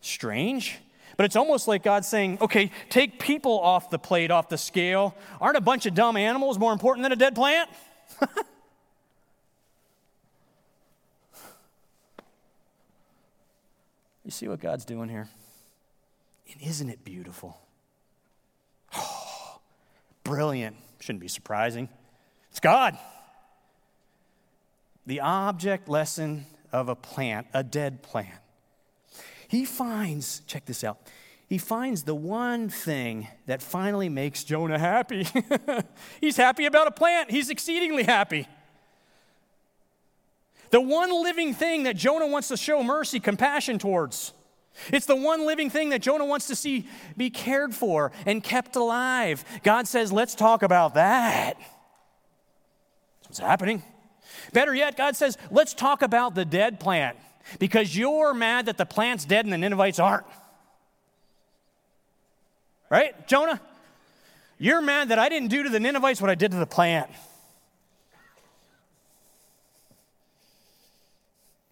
[0.00, 0.80] Strange.
[1.16, 5.16] But it's almost like God saying, okay, take people off the plate, off the scale.
[5.40, 7.70] Aren't a bunch of dumb animals more important than a dead plant?
[14.24, 15.28] you see what God's doing here?
[16.52, 17.58] And isn't it beautiful?
[18.96, 19.60] Oh,
[20.24, 20.76] brilliant.
[21.00, 21.88] Shouldn't be surprising.
[22.50, 22.98] It's God.
[25.06, 28.43] The object lesson of a plant, a dead plant
[29.54, 30.98] he finds, check this out,
[31.46, 35.26] he finds the one thing that finally makes Jonah happy.
[36.20, 38.48] He's happy about a plant, he's exceedingly happy.
[40.70, 44.32] The one living thing that Jonah wants to show mercy, compassion towards.
[44.92, 48.74] It's the one living thing that Jonah wants to see be cared for and kept
[48.74, 49.44] alive.
[49.62, 51.56] God says, let's talk about that.
[51.56, 53.84] That's what's happening.
[54.52, 57.16] Better yet, God says, let's talk about the dead plant
[57.58, 60.26] because you're mad that the plant's dead and the Ninevites aren't.
[62.90, 63.60] Right, Jonah?
[64.58, 67.10] You're mad that I didn't do to the Ninevites what I did to the plant.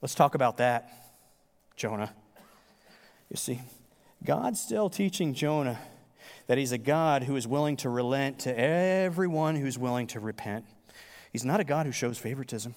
[0.00, 1.12] Let's talk about that,
[1.76, 2.12] Jonah.
[3.30, 3.60] You see,
[4.24, 5.78] God's still teaching Jonah
[6.48, 10.64] that he's a God who is willing to relent to everyone who's willing to repent.
[11.32, 12.74] He's not a God who shows favoritism.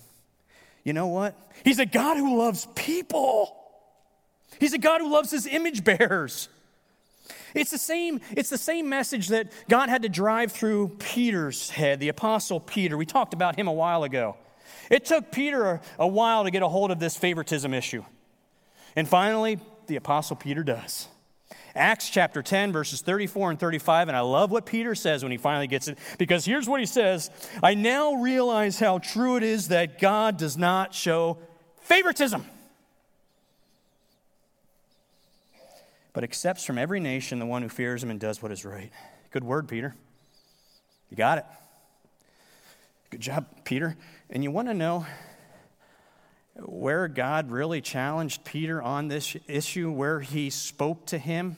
[0.85, 1.35] You know what?
[1.65, 3.57] He's a God who loves people.
[4.59, 6.47] He's a God who loves his image bearers.
[7.55, 11.99] It's the same, it's the same message that God had to drive through Peter's head,
[11.99, 12.97] the apostle Peter.
[12.97, 14.37] We talked about him a while ago.
[14.91, 18.03] It took Peter a, while to get a hold of this favoritism issue.
[18.95, 21.07] And finally, the apostle Peter does.
[21.75, 24.07] Acts chapter 10, verses 34 and 35.
[24.07, 26.85] And I love what Peter says when he finally gets it, because here's what he
[26.85, 27.29] says
[27.61, 31.37] I now realize how true it is that God does not show
[31.81, 32.45] favoritism,
[36.13, 38.91] but accepts from every nation the one who fears him and does what is right.
[39.31, 39.95] Good word, Peter.
[41.09, 41.45] You got it.
[43.09, 43.97] Good job, Peter.
[44.29, 45.05] And you want to know
[46.55, 51.57] where God really challenged Peter on this issue, where he spoke to him?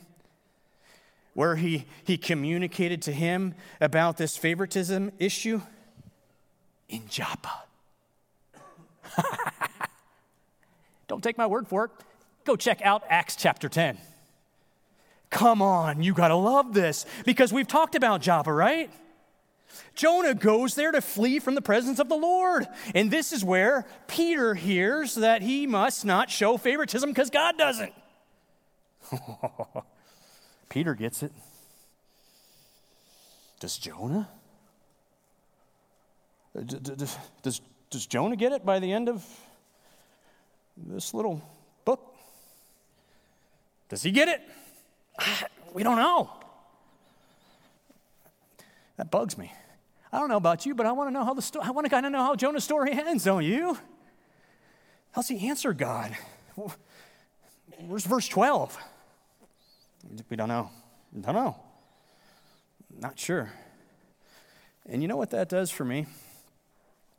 [1.38, 5.62] Where he, he communicated to him about this favoritism issue?
[6.88, 7.62] In Joppa.
[11.06, 11.92] Don't take my word for it.
[12.44, 13.98] Go check out Acts chapter 10.
[15.30, 18.90] Come on, you gotta love this because we've talked about Joppa, right?
[19.94, 22.66] Jonah goes there to flee from the presence of the Lord.
[22.96, 27.92] And this is where Peter hears that he must not show favoritism because God doesn't.
[30.68, 31.32] Peter gets it.
[33.60, 34.28] Does Jonah?
[36.56, 36.60] Uh,
[37.42, 39.24] does, does Jonah get it by the end of
[40.76, 41.42] this little
[41.84, 42.14] book?
[43.88, 44.40] Does he get it?
[45.74, 46.30] We don't know.
[48.96, 49.52] That bugs me.
[50.12, 51.84] I don't know about you, but I want to know how the sto- I want
[51.84, 53.76] to kind of know how Jonah's story ends, don't you?
[55.12, 56.16] How's he answer God?
[57.86, 58.78] Where's verse 12?
[60.28, 60.70] We don't know.
[61.12, 61.56] We don't know.
[62.98, 63.52] Not sure.
[64.86, 66.06] And you know what that does for me?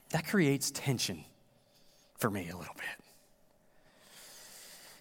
[0.10, 1.24] That creates tension
[2.18, 3.06] for me a little bit.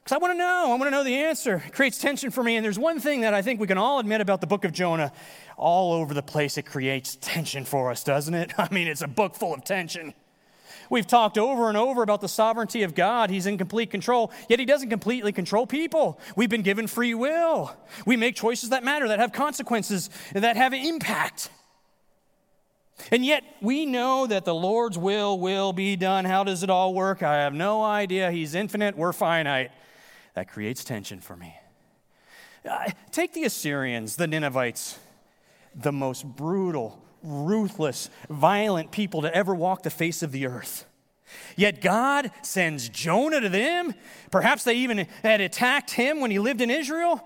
[0.09, 0.65] Because I want to know.
[0.67, 1.63] I want to know the answer.
[1.67, 2.57] It creates tension for me.
[2.57, 4.73] And there's one thing that I think we can all admit about the book of
[4.73, 5.13] Jonah.
[5.57, 8.53] All over the place, it creates tension for us, doesn't it?
[8.59, 10.15] I mean, it's a book full of tension.
[10.91, 13.31] We've talked over and over about the sovereignty of God.
[13.31, 16.19] He's in complete control, yet He doesn't completely control people.
[16.37, 17.77] We've been given free will.
[18.07, 21.51] We make choices that matter, that have consequences, that have impact.
[23.11, 26.25] And yet we know that the Lord's will will be done.
[26.25, 27.23] How does it all work?
[27.23, 28.31] I have no idea.
[28.31, 29.71] He's infinite, we're finite.
[30.35, 31.55] That creates tension for me.
[32.69, 34.99] Uh, take the Assyrians, the Ninevites,
[35.75, 40.85] the most brutal, ruthless, violent people to ever walk the face of the earth.
[41.57, 43.95] Yet God sends Jonah to them.
[44.31, 47.23] Perhaps they even had attacked him when he lived in Israel.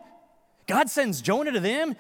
[0.66, 1.96] God sends Jonah to them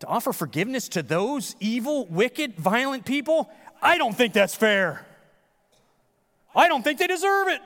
[0.00, 3.50] to offer forgiveness to those evil, wicked, violent people.
[3.82, 5.04] I don't think that's fair.
[6.54, 7.60] I don't think they deserve it.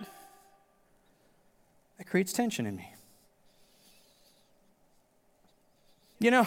[1.99, 2.93] That creates tension in me.
[6.19, 6.47] You know,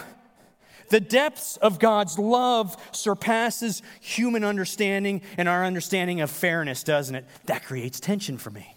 [0.89, 7.25] the depths of God's love surpasses human understanding and our understanding of fairness, doesn't it?
[7.45, 8.75] That creates tension for me.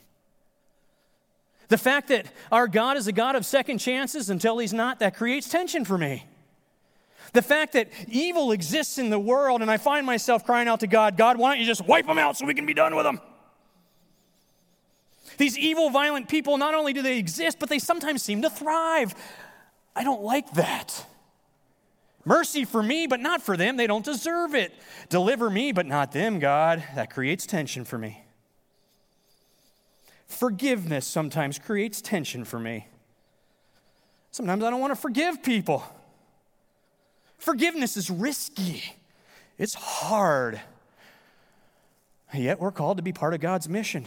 [1.68, 5.16] The fact that our God is a God of second chances until He's not, that
[5.16, 6.24] creates tension for me.
[7.34, 10.86] The fact that evil exists in the world and I find myself crying out to
[10.86, 13.04] God, God, why don't you just wipe them out so we can be done with
[13.04, 13.20] them?
[15.36, 19.14] These evil, violent people, not only do they exist, but they sometimes seem to thrive.
[19.94, 21.04] I don't like that.
[22.24, 23.76] Mercy for me, but not for them.
[23.76, 24.74] They don't deserve it.
[25.09, 26.83] Deliver me, but not them, God.
[26.94, 28.22] That creates tension for me.
[30.26, 32.87] Forgiveness sometimes creates tension for me.
[34.31, 35.83] Sometimes I don't want to forgive people.
[37.38, 38.83] Forgiveness is risky,
[39.57, 40.61] it's hard.
[42.35, 44.07] Yet we're called to be part of God's mission,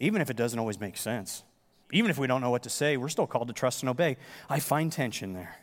[0.00, 1.44] even if it doesn't always make sense.
[1.92, 4.16] Even if we don't know what to say, we're still called to trust and obey.
[4.48, 5.56] I find tension there.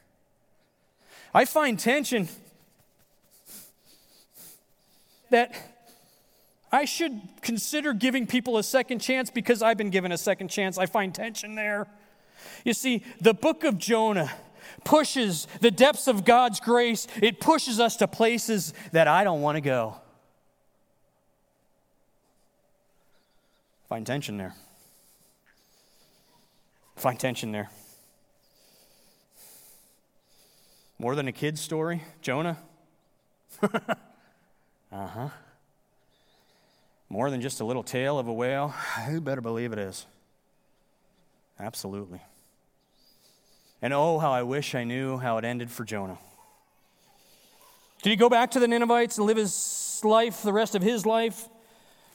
[1.37, 2.29] I find tension
[5.29, 5.53] that
[6.71, 10.79] I should consider giving people a second chance because I've been given a second chance.
[10.79, 11.85] I find tension there.
[12.65, 14.31] You see, the book of Jonah
[14.83, 19.57] pushes the depths of God's grace, it pushes us to places that I don't want
[19.57, 19.95] to go.
[23.89, 24.55] Find tension there.
[26.95, 27.69] Find tension there.
[30.99, 32.57] More than a kid's story, Jonah?
[33.61, 33.67] uh
[34.91, 35.29] huh.
[37.09, 38.73] More than just a little tale of a whale?
[39.09, 40.05] You better believe it is.
[41.59, 42.21] Absolutely.
[43.81, 46.17] And oh, how I wish I knew how it ended for Jonah.
[48.01, 51.05] Did he go back to the Ninevites and live his life, the rest of his
[51.05, 51.47] life,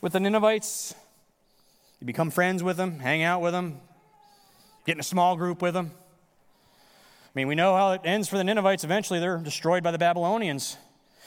[0.01, 0.95] with the Ninevites?
[2.01, 3.81] You become friends with them, hang out with them,
[4.87, 5.93] get in a small group with them.
[7.35, 8.85] I mean, we know how it ends for the Ninevites.
[8.85, 10.77] Eventually, they're destroyed by the Babylonians.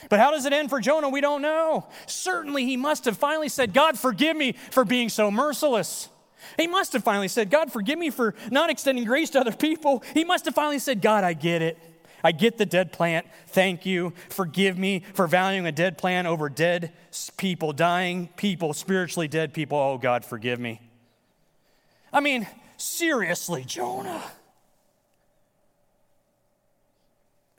[0.09, 1.09] But how does it end for Jonah?
[1.09, 1.87] We don't know.
[2.05, 6.09] Certainly, he must have finally said, God, forgive me for being so merciless.
[6.57, 10.03] He must have finally said, God, forgive me for not extending grace to other people.
[10.13, 11.79] He must have finally said, God, I get it.
[12.23, 13.25] I get the dead plant.
[13.47, 14.13] Thank you.
[14.29, 16.91] Forgive me for valuing a dead plant over dead
[17.37, 19.77] people, dying people, spiritually dead people.
[19.77, 20.81] Oh, God, forgive me.
[22.13, 24.23] I mean, seriously, Jonah.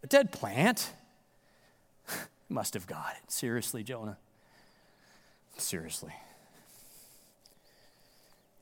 [0.06, 0.92] A dead plant?
[2.48, 3.32] Must have got it.
[3.32, 4.16] Seriously, Jonah.
[5.58, 6.12] Seriously.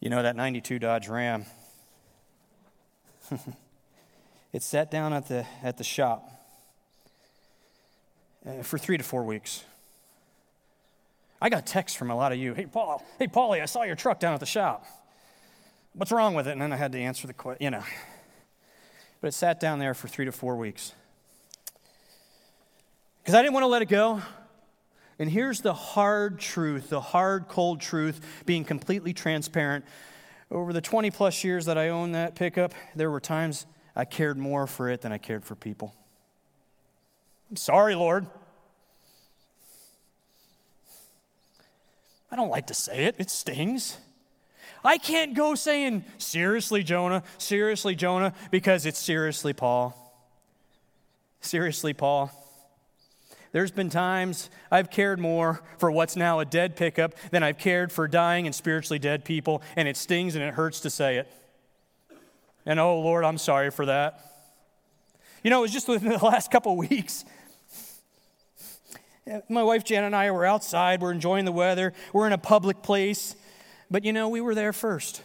[0.00, 1.44] You know that 92 Dodge Ram?
[4.54, 6.26] it sat down at the, at the shop
[8.48, 9.64] uh, for three to four weeks.
[11.42, 12.54] I got texts from a lot of you.
[12.54, 13.04] Hey, Paul.
[13.18, 14.86] Hey, Paulie, I saw your truck down at the shop.
[15.92, 16.52] What's wrong with it?
[16.52, 17.84] And then I had to answer the question, you know.
[19.20, 20.94] But it sat down there for three to four weeks
[23.24, 24.20] because I didn't want to let it go.
[25.18, 29.86] And here's the hard truth, the hard, cold truth, being completely transparent.
[30.50, 33.64] Over the 20 plus years that I owned that pickup, there were times
[33.96, 35.94] I cared more for it than I cared for people.
[37.48, 38.26] I'm sorry, Lord.
[42.30, 43.96] I don't like to say it, it stings.
[44.84, 49.96] I can't go saying, seriously, Jonah, seriously, Jonah, because it's seriously, Paul.
[51.40, 52.43] Seriously, Paul.
[53.54, 57.92] There's been times I've cared more for what's now a dead pickup than I've cared
[57.92, 61.30] for dying and spiritually dead people, and it stings and it hurts to say it.
[62.66, 64.28] And oh, Lord, I'm sorry for that.
[65.44, 67.24] You know, it was just within the last couple weeks.
[69.48, 72.82] My wife Jan and I were outside, we're enjoying the weather, we're in a public
[72.82, 73.36] place,
[73.88, 75.22] but you know, we were there first.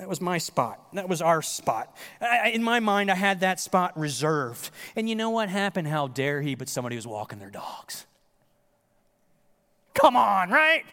[0.00, 0.80] That was my spot.
[0.94, 1.94] That was our spot.
[2.22, 4.70] I, in my mind, I had that spot reserved.
[4.96, 5.88] And you know what happened?
[5.88, 6.54] How dare he?
[6.54, 8.06] But somebody was walking their dogs.
[9.92, 10.84] Come on, right?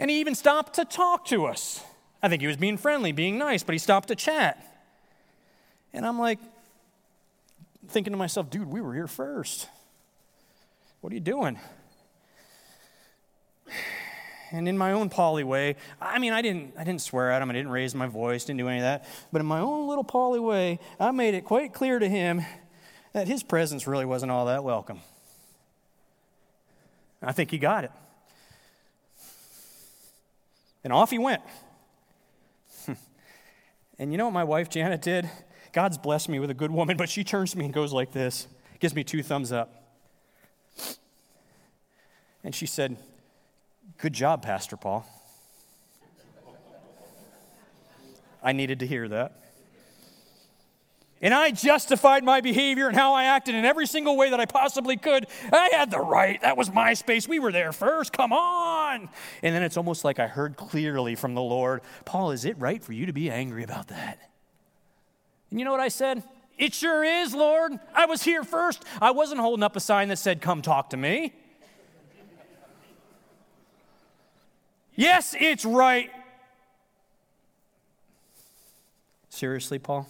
[0.00, 1.80] And he even stopped to talk to us.
[2.20, 4.60] I think he was being friendly, being nice, but he stopped to chat.
[5.92, 6.40] And I'm like,
[7.86, 9.68] thinking to myself, dude, we were here first.
[11.02, 11.60] What are you doing?
[14.52, 17.50] And in my own Paulie way, I mean, I didn't, I didn't swear at him,
[17.50, 19.04] I didn't raise my voice, didn't do any of that.
[19.32, 22.42] But in my own little Paulie way, I made it quite clear to him
[23.12, 25.00] that his presence really wasn't all that welcome.
[27.22, 27.90] I think he got it.
[30.84, 31.42] And off he went.
[33.98, 35.28] and you know what my wife Janet did?
[35.72, 38.12] God's blessed me with a good woman, but she turns to me and goes like
[38.12, 38.46] this,
[38.78, 39.82] gives me two thumbs up.
[42.44, 42.96] And she said,
[43.98, 45.06] Good job, Pastor Paul.
[48.42, 49.46] I needed to hear that.
[51.22, 54.44] And I justified my behavior and how I acted in every single way that I
[54.44, 55.26] possibly could.
[55.50, 56.40] I had the right.
[56.42, 57.26] That was my space.
[57.26, 58.12] We were there first.
[58.12, 59.08] Come on.
[59.42, 62.84] And then it's almost like I heard clearly from the Lord Paul, is it right
[62.84, 64.18] for you to be angry about that?
[65.50, 66.22] And you know what I said?
[66.58, 67.72] It sure is, Lord.
[67.94, 68.84] I was here first.
[69.00, 71.32] I wasn't holding up a sign that said, Come talk to me.
[74.96, 76.10] Yes, it's right.
[79.36, 80.08] Seriously, Paul?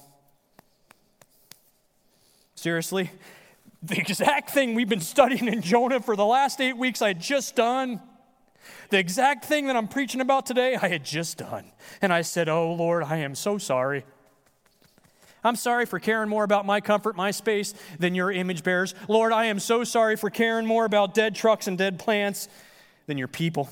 [2.55, 3.11] Seriously?
[3.82, 7.20] The exact thing we've been studying in Jonah for the last eight weeks, I had
[7.20, 8.01] just done.
[8.91, 11.70] The exact thing that I'm preaching about today, I had just done.
[12.01, 14.05] And I said, Oh, Lord, I am so sorry.
[15.45, 18.95] I'm sorry for caring more about my comfort, my space, than your image bearers.
[19.09, 22.49] Lord, I am so sorry for caring more about dead trucks and dead plants
[23.07, 23.68] than your people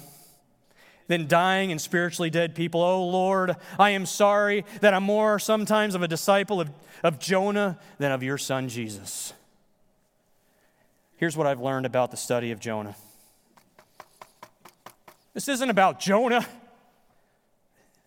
[1.07, 2.83] than dying and spiritually dead people.
[2.83, 6.71] Oh Lord, I am sorry that I'm more sometimes of a disciple of,
[7.03, 9.33] of Jonah than of your son Jesus.
[11.17, 12.97] Here's what I've learned about the study of Jonah
[15.35, 16.47] this isn't about Jonah,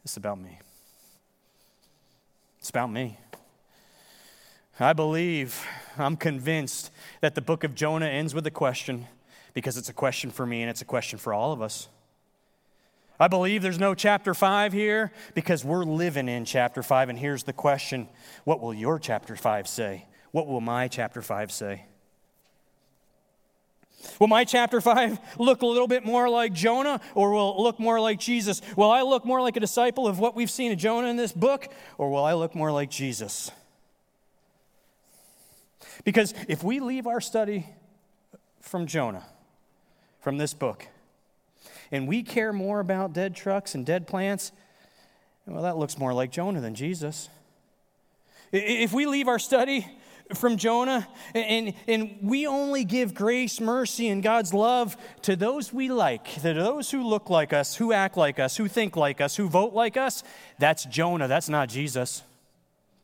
[0.06, 0.60] it's about me.
[2.60, 3.18] It's about me.
[4.80, 5.66] I believe,
[5.98, 6.92] I'm convinced
[7.22, 9.08] that the book of Jonah ends with a question
[9.54, 11.90] because it's a question for me and it's a question for all of us.
[13.20, 17.10] I believe there's no chapter 5 here because we're living in chapter 5.
[17.10, 18.08] And here's the question
[18.44, 20.06] What will your chapter 5 say?
[20.32, 21.86] What will my chapter 5 say?
[24.20, 27.80] Will my chapter 5 look a little bit more like Jonah or will it look
[27.80, 28.62] more like Jesus?
[28.76, 31.32] Will I look more like a disciple of what we've seen of Jonah in this
[31.32, 33.52] book or will I look more like Jesus?
[36.04, 37.68] Because if we leave our study
[38.62, 39.26] from Jonah,
[40.20, 40.88] from this book,
[41.92, 44.52] and we care more about dead trucks and dead plants,
[45.46, 47.30] well, that looks more like Jonah than Jesus.
[48.52, 49.88] If we leave our study
[50.36, 55.90] from Jonah and, and we only give grace, mercy, and God's love to those we
[55.90, 59.36] like, to those who look like us, who act like us, who think like us,
[59.36, 60.24] who vote like us,
[60.60, 61.28] that's Jonah.
[61.28, 62.24] That's not Jesus.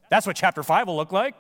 [0.10, 1.36] That's what chapter 5 will look like.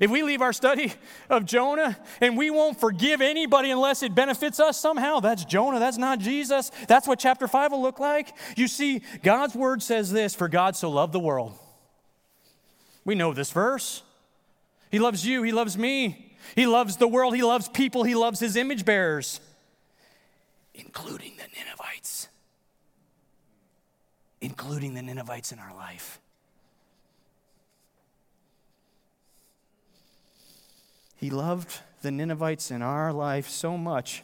[0.00, 0.92] If we leave our study
[1.30, 5.78] of Jonah and we won't forgive anybody unless it benefits us somehow, that's Jonah.
[5.78, 6.70] That's not Jesus.
[6.88, 8.34] That's what chapter 5 will look like.
[8.56, 11.58] You see, God's word says this For God so loved the world.
[13.04, 14.02] We know this verse.
[14.90, 18.40] He loves you, He loves me, He loves the world, He loves people, He loves
[18.40, 19.40] His image bearers,
[20.74, 22.28] including the Ninevites.
[24.40, 26.20] Including the Ninevites in our life.
[31.16, 34.22] He loved the Ninevites in our life so much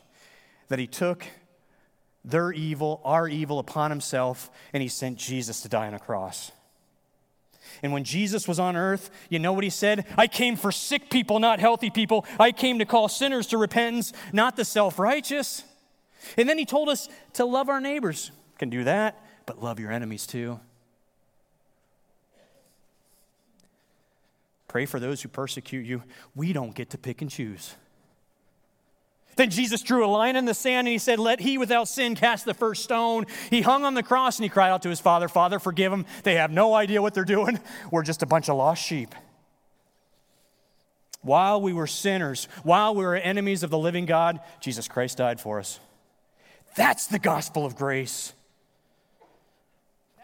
[0.68, 1.26] that he took
[2.24, 6.53] their evil, our evil, upon himself, and he sent Jesus to die on a cross.
[7.82, 10.07] And when Jesus was on earth, you know what he said?
[10.16, 12.26] I came for sick people, not healthy people.
[12.38, 15.64] I came to call sinners to repentance, not the self righteous.
[16.36, 18.30] And then he told us to love our neighbors.
[18.59, 20.61] Can do that, but love your enemies too.
[24.72, 26.02] Pray for those who persecute you.
[26.34, 27.74] We don't get to pick and choose.
[29.36, 32.14] Then Jesus drew a line in the sand and he said, Let he without sin
[32.14, 33.26] cast the first stone.
[33.50, 36.06] He hung on the cross and he cried out to his father, Father, forgive them.
[36.22, 37.60] They have no idea what they're doing.
[37.90, 39.14] We're just a bunch of lost sheep.
[41.20, 45.38] While we were sinners, while we were enemies of the living God, Jesus Christ died
[45.38, 45.80] for us.
[46.76, 48.32] That's the gospel of grace.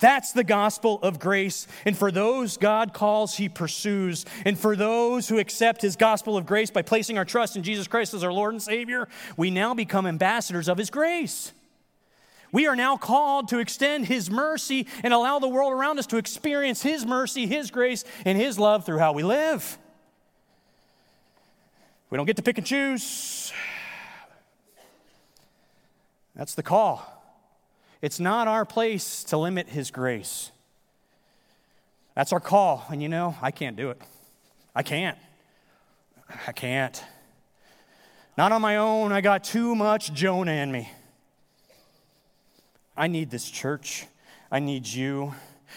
[0.01, 1.67] That's the gospel of grace.
[1.85, 4.25] And for those God calls, he pursues.
[4.45, 7.89] And for those who accept his gospel of grace by placing our trust in Jesus
[7.89, 11.53] Christ as our Lord and Savior, we now become ambassadors of his grace.
[12.51, 16.17] We are now called to extend his mercy and allow the world around us to
[16.17, 19.79] experience his mercy, his grace, and his love through how we live.
[22.11, 23.53] We don't get to pick and choose.
[26.35, 27.18] That's the call.
[28.01, 30.51] It's not our place to limit His grace.
[32.15, 32.85] That's our call.
[32.91, 34.01] And you know, I can't do it.
[34.75, 35.19] I can't.
[36.47, 37.03] I can't.
[38.37, 39.13] Not on my own.
[39.13, 40.91] I got too much Jonah in me.
[42.97, 44.07] I need this church.
[44.51, 45.35] I need you.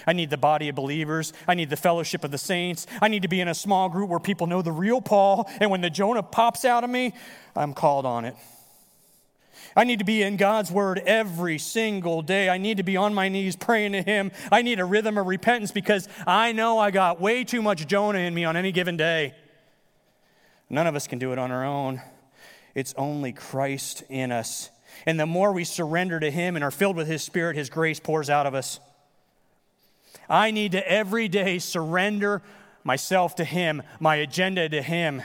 [0.07, 1.33] I need the body of believers.
[1.47, 2.87] I need the fellowship of the saints.
[3.01, 5.49] I need to be in a small group where people know the real Paul.
[5.59, 7.13] And when the Jonah pops out of me,
[7.55, 8.35] I'm called on it.
[9.75, 12.49] I need to be in God's word every single day.
[12.49, 14.31] I need to be on my knees praying to Him.
[14.51, 18.19] I need a rhythm of repentance because I know I got way too much Jonah
[18.19, 19.33] in me on any given day.
[20.69, 22.01] None of us can do it on our own.
[22.75, 24.69] It's only Christ in us.
[25.05, 27.99] And the more we surrender to Him and are filled with His Spirit, His grace
[27.99, 28.79] pours out of us.
[30.29, 32.41] I need to every day surrender
[32.83, 35.21] myself to Him, my agenda to Him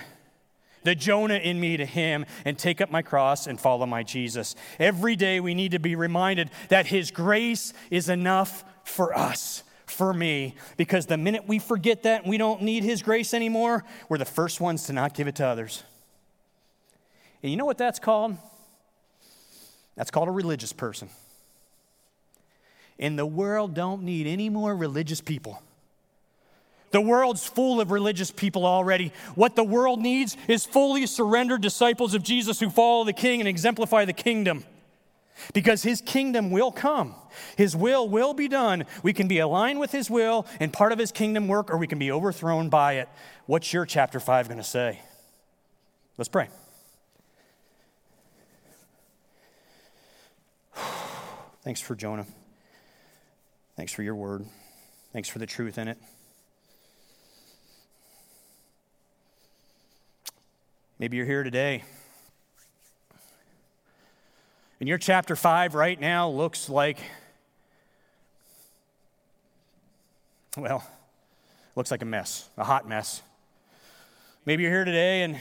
[0.86, 4.54] the Jonah in me to him and take up my cross and follow my Jesus.
[4.78, 10.14] Every day we need to be reminded that his grace is enough for us, for
[10.14, 14.16] me, because the minute we forget that and we don't need his grace anymore, we're
[14.16, 15.82] the first ones to not give it to others.
[17.42, 18.36] And you know what that's called?
[19.96, 21.08] That's called a religious person.
[22.96, 25.60] And the world don't need any more religious people.
[26.96, 29.12] The world's full of religious people already.
[29.34, 33.46] What the world needs is fully surrendered disciples of Jesus who follow the king and
[33.46, 34.64] exemplify the kingdom.
[35.52, 37.14] Because his kingdom will come.
[37.58, 38.86] His will will be done.
[39.02, 41.86] We can be aligned with his will and part of his kingdom work, or we
[41.86, 43.10] can be overthrown by it.
[43.44, 45.02] What's your chapter 5 going to say?
[46.16, 46.48] Let's pray.
[51.62, 52.24] Thanks for Jonah.
[53.76, 54.46] Thanks for your word.
[55.12, 55.98] Thanks for the truth in it.
[60.98, 61.84] Maybe you're here today.
[64.80, 66.98] And your chapter 5 right now looks like,
[70.56, 70.82] well,
[71.74, 73.20] looks like a mess, a hot mess.
[74.46, 75.36] Maybe you're here today and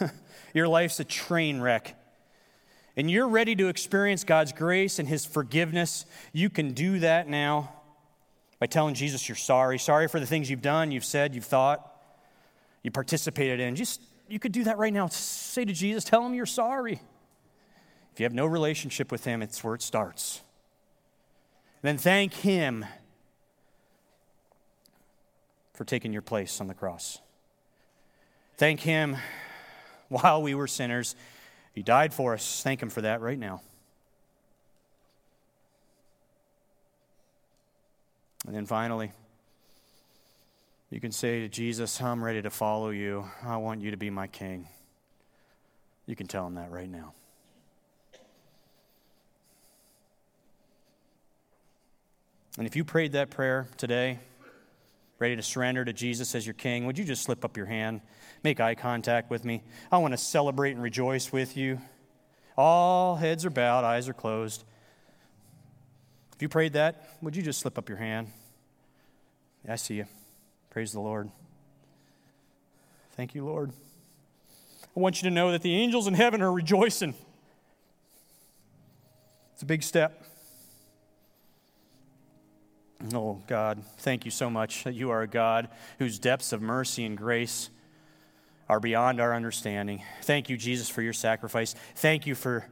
[0.54, 1.96] your life's a train wreck.
[2.94, 6.04] And you're ready to experience God's grace and His forgiveness.
[6.34, 7.72] You can do that now
[8.58, 9.78] by telling Jesus you're sorry.
[9.78, 11.90] Sorry for the things you've done, you've said, you've thought,
[12.82, 13.76] you participated in.
[13.76, 14.02] Just
[14.34, 15.06] you could do that right now.
[15.06, 17.00] Say to Jesus, tell him you're sorry.
[18.12, 20.40] If you have no relationship with him, it's where it starts.
[21.82, 22.84] Then thank him
[25.72, 27.20] for taking your place on the cross.
[28.56, 29.16] Thank him
[30.08, 31.14] while we were sinners.
[31.72, 32.60] He died for us.
[32.60, 33.62] Thank him for that right now.
[38.48, 39.12] And then finally,
[40.94, 43.24] you can say to Jesus, I'm ready to follow you.
[43.42, 44.68] I want you to be my king.
[46.06, 47.14] You can tell him that right now.
[52.56, 54.20] And if you prayed that prayer today,
[55.18, 58.00] ready to surrender to Jesus as your king, would you just slip up your hand,
[58.44, 59.64] make eye contact with me?
[59.90, 61.80] I want to celebrate and rejoice with you.
[62.56, 64.62] All heads are bowed, eyes are closed.
[66.36, 68.28] If you prayed that, would you just slip up your hand?
[69.68, 70.06] I see you.
[70.74, 71.30] Praise the Lord.
[73.12, 73.70] Thank you, Lord.
[74.96, 77.14] I want you to know that the angels in heaven are rejoicing.
[79.52, 80.24] It's a big step.
[83.14, 85.68] Oh, God, thank you so much that you are a God
[86.00, 87.70] whose depths of mercy and grace
[88.68, 90.02] are beyond our understanding.
[90.22, 91.76] Thank you, Jesus, for your sacrifice.
[91.94, 92.66] Thank you for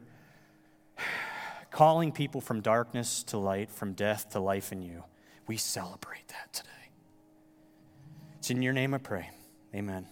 [1.70, 5.04] calling people from darkness to light, from death to life in you.
[5.46, 6.81] We celebrate that today.
[8.42, 9.30] It's in your name I pray.
[9.72, 10.04] Amen.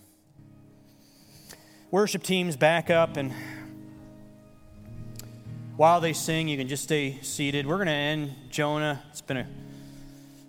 [1.91, 3.35] Worship teams back up, and
[5.77, 7.67] while they sing, you can just stay seated.
[7.67, 9.03] We're going to end Jonah.
[9.11, 9.49] It's been a,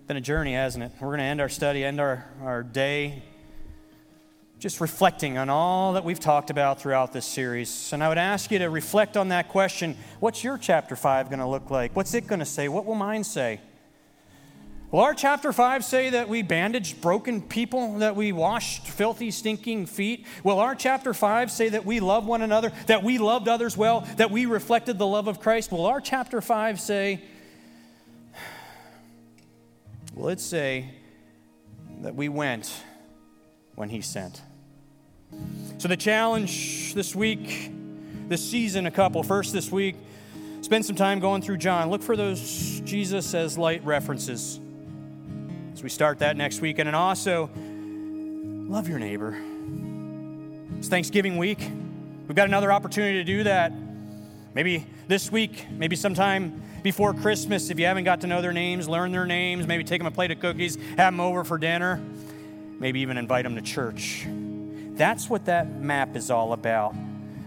[0.06, 0.92] been a journey, hasn't it?
[1.00, 3.24] We're going to end our study, end our, our day
[4.60, 7.92] just reflecting on all that we've talked about throughout this series.
[7.92, 11.40] And I would ask you to reflect on that question what's your chapter 5 going
[11.40, 11.96] to look like?
[11.96, 12.68] What's it going to say?
[12.68, 13.60] What will mine say?
[14.92, 19.86] Will our chapter 5 say that we bandaged broken people, that we washed filthy, stinking
[19.86, 20.26] feet?
[20.44, 24.02] Will our chapter 5 say that we love one another, that we loved others well,
[24.18, 25.72] that we reflected the love of Christ?
[25.72, 27.22] Will our chapter 5 say,
[30.14, 30.90] will it say
[32.02, 32.70] that we went
[33.76, 34.42] when He sent?
[35.78, 37.70] So, the challenge this week,
[38.28, 39.22] this season, a couple.
[39.22, 39.96] First, this week,
[40.60, 41.88] spend some time going through John.
[41.88, 44.60] Look for those Jesus as light references
[45.80, 46.80] we start that next week.
[46.80, 49.40] And also, love your neighbor.
[50.78, 51.60] It's Thanksgiving week.
[52.26, 53.72] We've got another opportunity to do that.
[54.54, 58.88] Maybe this week, maybe sometime before Christmas, if you haven't got to know their names,
[58.88, 62.02] learn their names, maybe take them a plate of cookies, have them over for dinner,
[62.78, 64.26] maybe even invite them to church.
[64.94, 66.94] That's what that map is all about.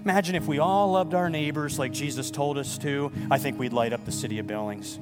[0.04, 3.12] Imagine if we all loved our neighbors like Jesus told us to.
[3.30, 5.00] I think we'd light up the city of Billings.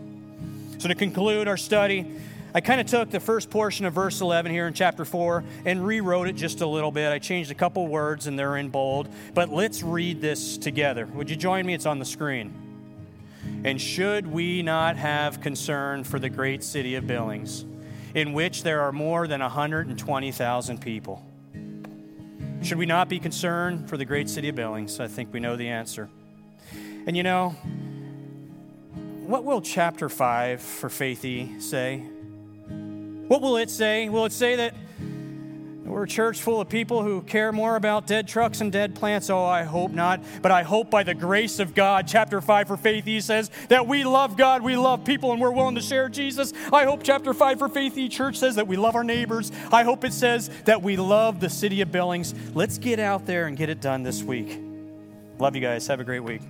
[0.78, 2.06] So, to conclude our study,
[2.56, 5.84] I kind of took the first portion of verse 11 here in chapter 4 and
[5.86, 7.12] rewrote it just a little bit.
[7.12, 9.10] I changed a couple words and they're in bold.
[9.34, 11.08] But let's read this together.
[11.08, 11.74] Would you join me?
[11.74, 12.54] It's on the screen.
[13.64, 17.66] And should we not have concern for the great city of Billings,
[18.14, 21.26] in which there are more than 120,000 people?
[22.62, 25.00] Should we not be concerned for the great city of Billings?
[25.00, 26.08] I think we know the answer.
[27.08, 27.50] And you know,
[29.26, 32.04] what will chapter 5 for Faithy say?
[33.28, 34.10] What will it say?
[34.10, 34.76] Will it say that
[35.94, 39.30] we're a church full of people who care more about dead trucks and dead plants.
[39.30, 40.24] Oh, I hope not.
[40.42, 43.86] But I hope by the grace of God, chapter 5 for Faith Faithy says that
[43.86, 46.54] we love God, we love people, and we're willing to share Jesus.
[46.72, 49.52] I hope chapter 5 for Faithy Church says that we love our neighbors.
[49.72, 52.34] I hope it says that we love the city of Billings.
[52.56, 54.60] Let's get out there and get it done this week.
[55.38, 55.86] Love you guys.
[55.88, 56.42] Have a great week.